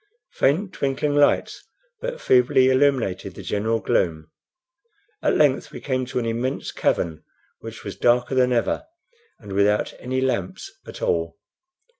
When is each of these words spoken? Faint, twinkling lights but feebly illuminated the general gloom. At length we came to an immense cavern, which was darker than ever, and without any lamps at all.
Faint, 0.33 0.73
twinkling 0.73 1.13
lights 1.13 1.63
but 1.99 2.19
feebly 2.19 2.71
illuminated 2.71 3.35
the 3.35 3.43
general 3.43 3.79
gloom. 3.79 4.31
At 5.21 5.35
length 5.37 5.71
we 5.71 5.79
came 5.79 6.07
to 6.07 6.17
an 6.17 6.25
immense 6.25 6.71
cavern, 6.71 7.23
which 7.59 7.83
was 7.83 7.97
darker 7.97 8.33
than 8.33 8.51
ever, 8.51 8.87
and 9.37 9.51
without 9.53 9.93
any 9.99 10.19
lamps 10.19 10.71
at 10.87 11.03
all. 11.03 11.37